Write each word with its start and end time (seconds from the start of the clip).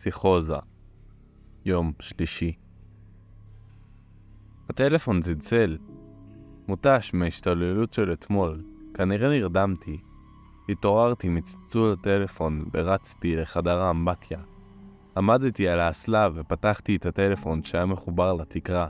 פסיכוזה, 0.00 0.56
יום 1.64 1.92
שלישי. 2.00 2.52
הטלפון 4.68 5.20
צלצל, 5.20 5.78
מותש 6.68 7.10
מההשתוללות 7.14 7.92
של 7.92 8.12
אתמול, 8.12 8.64
כנראה 8.94 9.28
נרדמתי. 9.28 10.00
התעוררתי 10.68 11.28
מצלצול 11.28 11.92
הטלפון 11.92 12.64
ורצתי 12.74 13.36
לחדר 13.36 13.78
האמבטיה. 13.78 14.38
עמדתי 15.16 15.68
על 15.68 15.80
האסלה 15.80 16.28
ופתחתי 16.34 16.96
את 16.96 17.06
הטלפון 17.06 17.62
שהיה 17.62 17.86
מחובר 17.86 18.32
לתקרה. 18.32 18.88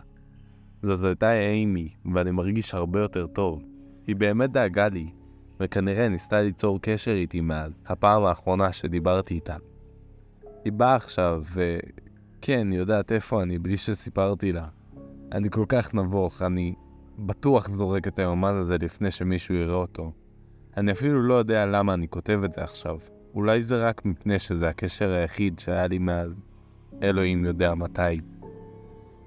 זאת 0.82 1.04
הייתה 1.04 1.40
אימי, 1.40 1.88
ואני 2.14 2.30
מרגיש 2.30 2.74
הרבה 2.74 3.00
יותר 3.00 3.26
טוב. 3.26 3.62
היא 4.06 4.16
באמת 4.16 4.50
דאגה 4.52 4.88
לי, 4.88 5.10
וכנראה 5.60 6.08
ניסתה 6.08 6.42
ליצור 6.42 6.78
קשר 6.82 7.12
איתי 7.12 7.40
מאז, 7.40 7.72
הפעם 7.86 8.24
האחרונה 8.24 8.72
שדיברתי 8.72 9.34
איתה. 9.34 9.56
היא 10.64 10.72
באה 10.72 10.94
עכשיו, 10.94 11.42
וכן, 11.52 12.70
היא 12.70 12.78
יודעת 12.78 13.12
איפה 13.12 13.42
אני, 13.42 13.58
בלי 13.58 13.76
שסיפרתי 13.76 14.52
לה. 14.52 14.66
אני 15.32 15.50
כל 15.50 15.64
כך 15.68 15.94
נבוך, 15.94 16.42
אני 16.42 16.74
בטוח 17.18 17.70
זורק 17.70 18.06
את 18.08 18.18
היומן 18.18 18.54
הזה 18.54 18.76
לפני 18.80 19.10
שמישהו 19.10 19.54
יראה 19.54 19.74
אותו. 19.74 20.12
אני 20.76 20.92
אפילו 20.92 21.22
לא 21.22 21.34
יודע 21.34 21.66
למה 21.66 21.94
אני 21.94 22.08
כותב 22.08 22.40
את 22.44 22.52
זה 22.52 22.62
עכשיו. 22.62 22.98
אולי 23.34 23.62
זה 23.62 23.84
רק 23.86 24.04
מפני 24.04 24.38
שזה 24.38 24.68
הקשר 24.68 25.10
היחיד 25.10 25.58
שהיה 25.58 25.86
לי 25.86 25.98
מאז. 25.98 26.34
אלוהים 27.02 27.44
יודע 27.44 27.74
מתי. 27.74 28.20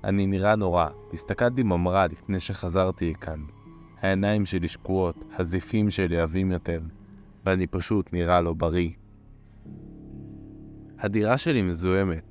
אני 0.03 0.27
נראה 0.27 0.55
נורא, 0.55 0.87
הסתכלתי 1.13 1.63
במראה 1.63 2.07
לפני 2.07 2.39
שחזרתי 2.39 3.11
לכאן. 3.11 3.39
העיניים 4.01 4.45
שלי 4.45 4.67
שקועות, 4.67 5.25
הזיפים 5.39 5.89
שלי 5.89 6.19
עבים 6.19 6.51
יותר, 6.51 6.79
ואני 7.45 7.67
פשוט 7.67 8.13
נראה 8.13 8.41
לא 8.41 8.53
בריא. 8.53 8.89
הדירה 11.03 11.37
שלי 11.37 11.61
מזוהמת, 11.61 12.23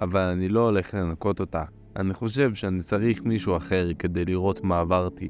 אבל 0.00 0.20
אני 0.20 0.48
לא 0.48 0.64
הולך 0.64 0.94
לנקות 0.94 1.40
אותה. 1.40 1.64
אני 1.96 2.14
חושב 2.14 2.54
שאני 2.54 2.82
צריך 2.82 3.22
מישהו 3.24 3.56
אחר 3.56 3.88
כדי 3.98 4.24
לראות 4.24 4.64
מה 4.64 4.78
עברתי. 4.78 5.28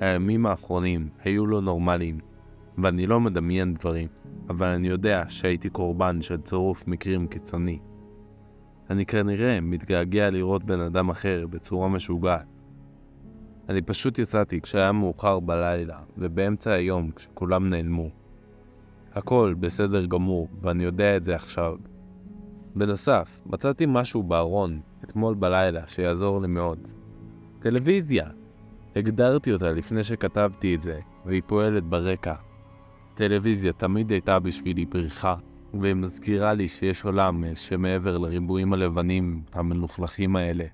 הימים 0.00 0.46
האחרונים 0.46 1.08
היו 1.24 1.46
לא 1.46 1.60
נורמליים, 1.60 2.18
ואני 2.78 3.06
לא 3.06 3.20
מדמיין 3.20 3.74
דברים, 3.74 4.08
אבל 4.48 4.66
אני 4.66 4.88
יודע 4.88 5.24
שהייתי 5.28 5.70
קורבן 5.70 6.22
של 6.22 6.40
צירוף 6.40 6.86
מקרים 6.86 7.26
קיצוני. 7.26 7.78
אני 8.90 9.06
כנראה 9.06 9.60
מתגעגע 9.60 10.30
לראות 10.30 10.64
בן 10.64 10.80
אדם 10.80 11.10
אחר 11.10 11.46
בצורה 11.50 11.88
משוגעת. 11.88 12.46
אני 13.68 13.82
פשוט 13.82 14.18
יצאתי 14.18 14.60
כשהיה 14.60 14.92
מאוחר 14.92 15.40
בלילה, 15.40 15.98
ובאמצע 16.18 16.72
היום 16.72 17.10
כשכולם 17.10 17.70
נעלמו. 17.70 18.08
הכל 19.12 19.54
בסדר 19.60 20.06
גמור, 20.06 20.48
ואני 20.62 20.84
יודע 20.84 21.16
את 21.16 21.24
זה 21.24 21.34
עכשיו. 21.34 21.76
בנוסף, 22.74 23.40
מצאתי 23.46 23.84
משהו 23.88 24.22
בארון, 24.22 24.80
אתמול 25.04 25.34
בלילה, 25.34 25.88
שיעזור 25.88 26.40
לי 26.40 26.48
מאוד. 26.48 26.78
טלוויזיה! 27.58 28.28
הגדרתי 28.96 29.52
אותה 29.52 29.72
לפני 29.72 30.04
שכתבתי 30.04 30.74
את 30.74 30.82
זה, 30.82 31.00
והיא 31.26 31.42
פועלת 31.46 31.84
ברקע. 31.84 32.34
טלוויזיה 33.14 33.72
תמיד 33.72 34.10
הייתה 34.10 34.38
בשבילי 34.38 34.86
פריחה, 34.86 35.36
והיא 35.80 35.94
מזכירה 35.94 36.52
לי 36.52 36.68
שיש 36.68 37.04
עולם 37.04 37.44
שמעבר 37.54 38.18
לריבועים 38.18 38.72
הלבנים 38.72 39.42
המלוכלכים 39.52 40.36
האלה. 40.36 40.64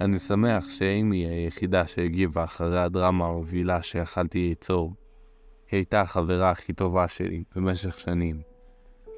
אני 0.00 0.18
שמח 0.18 0.70
שאימי 0.70 1.26
היחידה 1.26 1.86
שהגיבה 1.86 2.44
אחרי 2.44 2.80
הדרמה 2.80 3.26
המובילה 3.26 3.82
שיכלתי 3.82 4.38
ליצור. 4.48 4.94
היא 5.70 5.78
הייתה 5.78 6.00
החברה 6.00 6.50
הכי 6.50 6.72
טובה 6.72 7.08
שלי 7.08 7.44
במשך 7.56 8.00
שנים. 8.00 8.40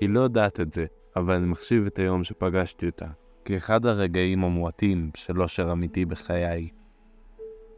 היא 0.00 0.08
לא 0.08 0.20
יודעת 0.20 0.60
את 0.60 0.72
זה, 0.72 0.86
אבל 1.16 1.34
אני 1.34 1.46
מחשיב 1.46 1.86
את 1.86 1.98
היום 1.98 2.24
שפגשתי 2.24 2.86
אותה 2.86 3.06
כאחד 3.44 3.86
הרגעים 3.86 4.44
המועטים 4.44 5.10
של 5.14 5.42
אושר 5.42 5.72
אמיתי 5.72 6.04
בחיי. 6.04 6.68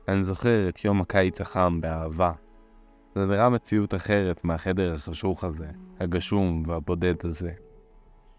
אני 0.08 0.24
זוכר 0.24 0.68
את 0.68 0.84
יום 0.84 1.00
הקיץ 1.00 1.40
החם 1.40 1.80
באהבה. 1.80 2.32
זה 3.14 3.26
נראה 3.26 3.48
מציאות 3.48 3.94
אחרת 3.94 4.44
מהחדר 4.44 4.92
החשוך 4.92 5.44
הזה, 5.44 5.70
הגשום 6.00 6.62
והבודד 6.66 7.14
הזה. 7.24 7.52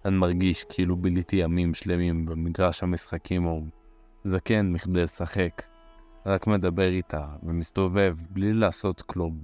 אני 0.06 0.18
מרגיש 0.18 0.64
כאילו 0.64 0.96
ביליתי 0.96 1.36
ימים 1.36 1.74
שלמים 1.74 2.26
במגרש 2.26 2.84
המשחקים 2.84 3.48
ההוא. 3.48 3.68
זקן 4.24 4.72
מכדי 4.72 5.04
לשחק, 5.04 5.62
רק 6.26 6.48
מדבר 6.48 6.90
איתה 6.90 7.28
ומסתובב 7.44 8.16
בלי 8.30 8.54
לעשות 8.54 9.02
כלום. 9.02 9.44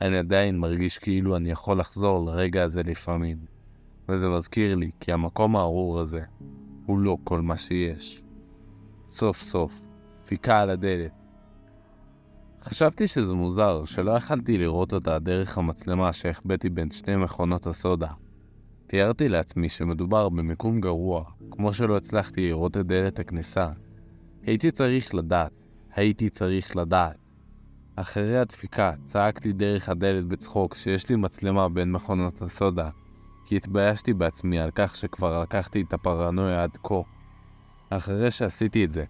אני 0.00 0.18
עדיין 0.18 0.58
מרגיש 0.58 0.98
כאילו 0.98 1.36
אני 1.36 1.50
יכול 1.50 1.78
לחזור 1.78 2.26
לרגע 2.26 2.62
הזה 2.62 2.82
לפעמים. 2.82 3.57
וזה 4.08 4.28
מזכיר 4.28 4.74
לי 4.74 4.90
כי 5.00 5.12
המקום 5.12 5.56
הארור 5.56 6.00
הזה 6.00 6.20
הוא 6.86 6.98
לא 6.98 7.16
כל 7.24 7.40
מה 7.40 7.56
שיש. 7.56 8.22
סוף 9.08 9.40
סוף, 9.40 9.82
דפיקה 10.24 10.60
על 10.60 10.70
הדלת. 10.70 11.12
חשבתי 12.62 13.06
שזה 13.06 13.34
מוזר 13.34 13.84
שלא 13.84 14.10
יכלתי 14.10 14.58
לראות 14.58 14.92
אותה 14.92 15.18
דרך 15.18 15.58
המצלמה 15.58 16.12
שהחבאתי 16.12 16.68
בין 16.68 16.90
שתי 16.90 17.16
מכונות 17.16 17.66
הסודה. 17.66 18.08
תיארתי 18.86 19.28
לעצמי 19.28 19.68
שמדובר 19.68 20.28
במיקום 20.28 20.80
גרוע, 20.80 21.24
כמו 21.50 21.72
שלא 21.72 21.96
הצלחתי 21.96 22.48
לראות 22.48 22.76
את 22.76 22.86
דלת 22.86 23.18
הכניסה. 23.18 23.68
הייתי 24.42 24.70
צריך 24.70 25.14
לדעת, 25.14 25.52
הייתי 25.94 26.30
צריך 26.30 26.76
לדעת. 26.76 27.16
אחרי 27.96 28.38
הדפיקה 28.38 28.92
צעקתי 29.06 29.52
דרך 29.52 29.88
הדלת 29.88 30.24
בצחוק 30.24 30.74
שיש 30.74 31.08
לי 31.08 31.16
מצלמה 31.16 31.68
בין 31.68 31.92
מכונות 31.92 32.42
הסודה, 32.42 32.90
כי 33.48 33.56
התביישתי 33.56 34.14
בעצמי 34.14 34.60
על 34.60 34.70
כך 34.74 34.96
שכבר 34.96 35.40
לקחתי 35.42 35.82
את 35.82 35.92
הפרנויה 35.92 36.62
עד 36.62 36.76
כה. 36.82 36.94
אחרי 37.90 38.30
שעשיתי 38.30 38.84
את 38.84 38.92
זה, 38.92 39.04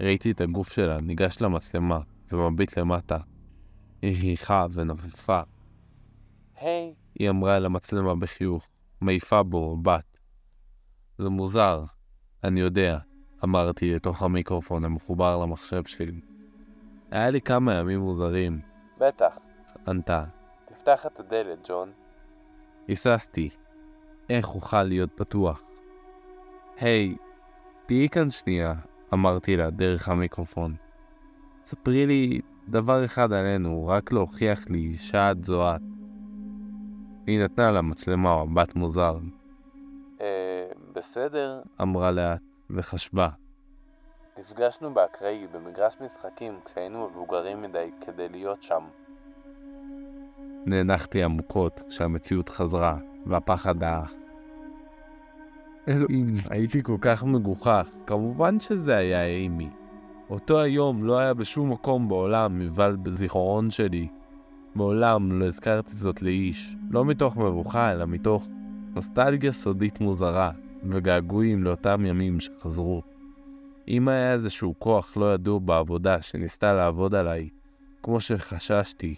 ראיתי 0.00 0.30
את 0.30 0.40
הגוף 0.40 0.72
שלה 0.72 1.00
ניגש 1.00 1.40
למצלמה 1.40 2.00
ומביט 2.32 2.78
למטה. 2.78 3.16
היא 4.02 4.16
חייכה 4.20 4.66
ונופפה. 4.72 5.40
היי, 6.60 6.92
hey. 6.92 6.94
היא 7.18 7.30
אמרה 7.30 7.56
אל 7.56 7.64
המצלמה 7.66 8.14
בחיוך, 8.14 8.68
מעיפה 9.00 9.42
בו 9.42 9.76
מבט. 9.76 10.18
זה 11.18 11.28
מוזר, 11.28 11.84
אני 12.44 12.60
יודע, 12.60 12.98
אמרתי 13.44 13.94
לתוך 13.94 14.22
המיקרופון 14.22 14.84
המחובר 14.84 15.36
למחשב 15.36 15.84
שלי. 15.84 16.20
היה 17.10 17.30
לי 17.30 17.40
כמה 17.40 17.74
ימים 17.74 18.00
מוזרים. 18.00 18.60
בטח. 18.98 19.38
ענתה. 19.88 20.24
תפתח 20.64 21.06
את 21.06 21.20
הדלת, 21.20 21.58
ג'ון. 21.68 21.92
היססתי. 22.88 23.50
איך 24.30 24.54
אוכל 24.54 24.82
להיות 24.82 25.10
פתוח? 25.14 25.62
היי, 26.80 27.14
hey, 27.14 27.22
תהיי 27.86 28.08
כאן 28.08 28.30
שנייה, 28.30 28.74
אמרתי 29.14 29.56
לה 29.56 29.70
דרך 29.70 30.08
המיקרופון. 30.08 30.74
ספרי 31.64 32.06
לי 32.06 32.40
דבר 32.68 33.04
אחד 33.04 33.32
עלינו, 33.32 33.86
רק 33.86 34.12
להוכיח 34.12 34.68
לי 34.68 34.94
שאת 34.94 35.44
זו 35.44 35.76
את. 35.76 35.80
היא 37.26 37.44
נתנה 37.44 37.70
לה 37.70 37.82
מצלמה 37.82 38.44
מבט 38.44 38.74
מוזר. 38.74 39.18
אה, 40.20 40.66
בסדר, 40.92 41.62
אמרה 41.82 42.10
לאט, 42.10 42.42
וחשבה. 42.70 43.28
נפגשנו 44.38 44.94
באקראי 44.94 45.46
במגרש 45.52 45.96
משחקים 46.00 46.60
כשהיינו 46.64 47.08
מבוגרים 47.08 47.62
מדי 47.62 47.90
כדי 48.00 48.28
להיות 48.28 48.62
שם. 48.62 48.84
נאנחתי 50.66 51.22
עמוקות 51.22 51.80
כשהמציאות 51.88 52.48
חזרה, 52.48 52.98
והפחד 53.26 53.78
דעך. 53.78 54.14
אלוהים, 55.88 56.34
הייתי 56.50 56.82
כל 56.82 56.96
כך 57.00 57.24
מגוחך, 57.24 57.88
כמובן 58.06 58.60
שזה 58.60 58.96
היה 58.96 59.26
אימי. 59.26 59.68
אותו 60.30 60.60
היום 60.60 61.04
לא 61.04 61.18
היה 61.18 61.34
בשום 61.34 61.72
מקום 61.72 62.08
בעולם 62.08 62.58
מלבד 62.58 62.92
בזיכרון 63.02 63.70
שלי. 63.70 64.08
מעולם 64.74 65.40
לא 65.40 65.44
הזכרתי 65.44 65.92
זאת 65.92 66.22
לאיש, 66.22 66.76
לא 66.90 67.04
מתוך 67.04 67.36
מבוכה, 67.36 67.92
אלא 67.92 68.06
מתוך 68.06 68.48
נוסטלגיה 68.94 69.52
סודית 69.52 70.00
מוזרה, 70.00 70.50
וגעגועים 70.90 71.64
לאותם 71.64 72.06
ימים 72.06 72.40
שחזרו. 72.40 73.02
אם 73.88 74.08
היה 74.08 74.32
איזשהו 74.32 74.74
כוח 74.78 75.16
לא 75.16 75.34
ידוע 75.34 75.58
בעבודה 75.58 76.22
שניסתה 76.22 76.74
לעבוד 76.74 77.14
עליי, 77.14 77.48
כמו 78.02 78.20
שחששתי, 78.20 79.14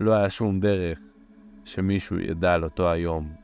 לא 0.00 0.12
היה 0.12 0.30
שום 0.30 0.60
דרך 0.60 0.98
שמישהו 1.64 2.18
ידע 2.18 2.54
על 2.54 2.64
אותו 2.64 2.90
היום. 2.90 3.41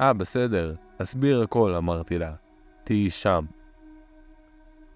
אה, 0.00 0.12
בסדר, 0.12 0.74
אסביר 1.02 1.42
הכל, 1.42 1.74
אמרתי 1.74 2.18
לה. 2.18 2.34
תהיי 2.84 3.10
שם. 3.10 3.44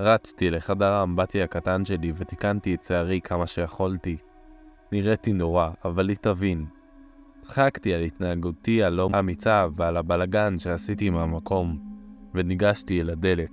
רצתי 0.00 0.50
לחדר 0.50 0.92
האמבטי 0.92 1.42
הקטן 1.42 1.84
שלי 1.84 2.12
ותיקנתי 2.16 2.74
את 2.74 2.84
שערי 2.84 3.20
כמה 3.20 3.46
שיכולתי. 3.46 4.16
נראיתי 4.92 5.32
נורא, 5.32 5.70
אבל 5.84 6.08
היא 6.08 6.16
תבין. 6.20 6.66
צחקתי 7.40 7.94
על 7.94 8.00
התנהגותי 8.00 8.82
הלא 8.82 9.10
אמיצה 9.18 9.66
ועל 9.76 9.96
הבלגן 9.96 10.58
שעשיתי 10.58 11.10
מהמקום, 11.10 11.78
וניגשתי 12.34 13.00
אל 13.00 13.10
הדלת. 13.10 13.50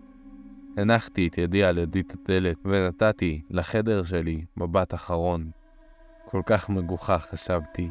הנחתי 0.78 1.28
את 1.28 1.38
ידי 1.38 1.64
על 1.64 1.78
ידית 1.78 2.14
הדלת 2.14 2.58
ונתתי 2.66 3.42
לחדר 3.50 4.04
שלי 4.04 4.46
מבט 4.58 4.94
אחרון. 4.94 5.52
כל 6.26 6.42
כך 6.46 6.70
מגוחך 6.70 7.28
חשבתי. 7.32 7.90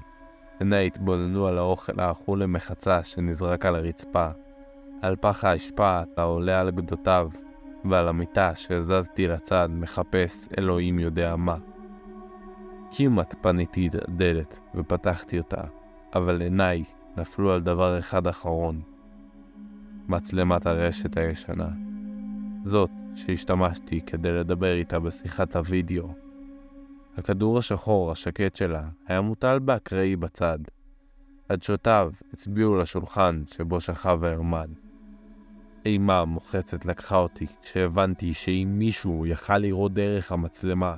עיניי 0.61 0.87
התבוננו 0.87 1.47
על 1.47 1.59
האוכל 1.59 2.01
האכול 2.01 2.43
למחצה 2.43 3.05
שנזרק 3.05 3.67
על 3.67 3.75
הרצפה. 3.75 4.29
על 5.03 5.17
פח 5.17 5.45
האשפה 5.45 6.01
העולה 6.17 6.61
על 6.61 6.71
גדותיו, 6.71 7.31
ועל 7.85 8.09
המיטה 8.09 8.53
שהזזתי 8.55 9.29
לצד 9.29 9.69
מחפש 9.73 10.49
אלוהים 10.59 10.99
יודע 10.99 11.37
מה. 11.37 11.57
כמעט 12.91 13.35
פניתי 13.41 13.89
את 13.89 13.95
הדלת 13.95 14.59
ופתחתי 14.75 15.39
אותה, 15.39 15.63
אבל 16.15 16.41
עיניי 16.41 16.85
נפלו 17.17 17.53
על 17.53 17.61
דבר 17.61 17.99
אחד 17.99 18.27
אחרון. 18.27 18.81
מצלמת 20.09 20.67
הרשת 20.67 21.17
הישנה. 21.17 21.69
זאת 22.65 22.91
שהשתמשתי 23.15 24.01
כדי 24.01 24.33
לדבר 24.33 24.73
איתה 24.73 25.01
בשיחת 25.01 25.57
הוידאו. 25.57 26.28
הכדור 27.19 27.59
השחור 27.59 28.13
השקט 28.13 28.57
שלה 28.57 28.89
היה 29.07 29.21
מוטל 29.21 29.59
באקראי 29.59 30.17
בצד. 30.17 30.59
עדשותיו 31.49 32.13
הצביעו 32.33 32.77
לשולחן 32.77 33.43
שבו 33.47 33.81
שכב 33.81 34.25
הרמן. 34.25 34.71
אימה 35.85 36.25
מוחצת 36.25 36.85
לקחה 36.87 37.17
אותי 37.17 37.47
כשהבנתי 37.63 38.35
שאם 38.35 38.75
מישהו 38.79 39.27
יכל 39.27 39.59
לראות 39.59 39.95
דרך 39.95 40.33
המצלמה, 40.33 40.97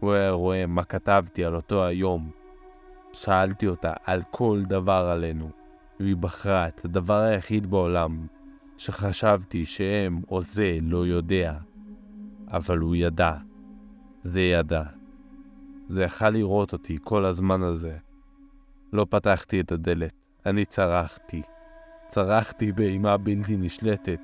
הוא 0.00 0.12
היה 0.12 0.30
רואה 0.30 0.66
מה 0.66 0.84
כתבתי 0.84 1.44
על 1.44 1.56
אותו 1.56 1.84
היום. 1.84 2.30
שאלתי 3.12 3.66
אותה 3.66 3.92
על 4.04 4.22
כל 4.30 4.62
דבר 4.66 5.08
עלינו, 5.12 5.50
והיא 6.00 6.16
בחרה 6.16 6.68
את 6.68 6.84
הדבר 6.84 7.20
היחיד 7.20 7.66
בעולם 7.66 8.26
שחשבתי 8.76 9.64
שהם 9.64 10.22
או 10.30 10.42
זה 10.42 10.78
לא 10.82 11.06
יודע. 11.06 11.58
אבל 12.48 12.78
הוא 12.78 12.96
ידע. 12.96 13.32
זה 14.22 14.40
ידע. 14.40 14.99
זה 15.90 16.02
יכל 16.02 16.30
לראות 16.30 16.72
אותי 16.72 16.98
כל 17.04 17.24
הזמן 17.24 17.62
הזה. 17.62 17.96
לא 18.92 19.06
פתחתי 19.10 19.60
את 19.60 19.72
הדלת, 19.72 20.12
אני 20.46 20.64
צרחתי. 20.64 21.42
צרחתי 22.08 22.72
באימה 22.72 23.16
בלתי 23.16 23.56
נשלטת. 23.56 24.20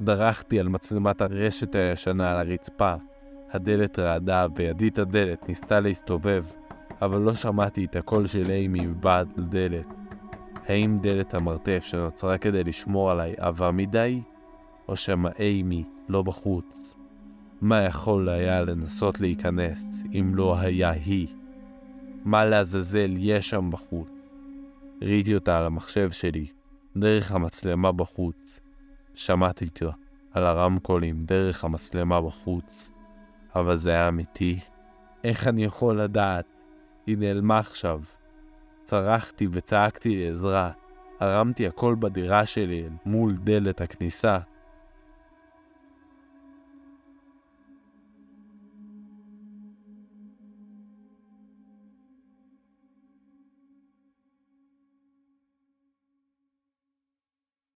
דרכתי 0.00 0.60
על 0.60 0.68
מצלמת 0.68 1.20
הרשת 1.20 1.74
הישנה 1.74 2.30
על 2.30 2.36
הרצפה. 2.36 2.94
הדלת 3.52 3.98
רעדה 3.98 4.46
וידי 4.56 4.88
את 4.88 4.98
הדלת 4.98 5.48
ניסתה 5.48 5.80
להסתובב, 5.80 6.44
אבל 7.02 7.20
לא 7.20 7.34
שמעתי 7.34 7.84
את 7.84 7.96
הקול 7.96 8.26
של 8.26 8.50
אימי 8.50 8.86
מבעד 8.86 9.28
לדלת. 9.36 9.86
האם 10.68 10.98
דלת 11.00 11.34
המרתף 11.34 11.82
שנוצרה 11.86 12.38
כדי 12.38 12.64
לשמור 12.64 13.10
עליי 13.10 13.34
עבה 13.38 13.70
מדי? 13.70 14.22
או 14.88 14.96
שמא 14.96 15.30
אימי 15.38 15.84
לא 16.08 16.22
בחוץ? 16.22 16.95
מה 17.60 17.82
יכול 17.82 18.28
היה 18.28 18.62
לנסות 18.62 19.20
להיכנס 19.20 19.84
אם 20.12 20.34
לא 20.34 20.58
היה 20.58 20.90
היא? 20.90 21.26
מה 22.24 22.44
לעזאזל 22.44 23.14
יש 23.16 23.50
שם 23.50 23.70
בחוץ? 23.70 24.08
ראיתי 25.02 25.34
אותה 25.34 25.58
על 25.58 25.66
המחשב 25.66 26.10
שלי, 26.10 26.46
דרך 26.96 27.32
המצלמה 27.32 27.92
בחוץ. 27.92 28.60
שמעתי 29.14 29.68
אותה 29.68 29.90
על 30.32 30.44
הרמקולים 30.44 31.24
דרך 31.24 31.64
המצלמה 31.64 32.20
בחוץ. 32.20 32.90
אבל 33.54 33.76
זה 33.76 33.90
היה 33.90 34.08
אמיתי. 34.08 34.58
איך 35.24 35.46
אני 35.46 35.64
יכול 35.64 36.00
לדעת? 36.00 36.46
היא 37.06 37.18
נעלמה 37.18 37.58
עכשיו. 37.58 38.00
צרחתי 38.84 39.46
וצעקתי 39.52 40.24
לעזרה. 40.24 40.70
הרמתי 41.20 41.66
הכל 41.66 41.96
בדירה 41.98 42.46
שלי 42.46 42.88
מול 43.06 43.36
דלת 43.36 43.80
הכניסה, 43.80 44.38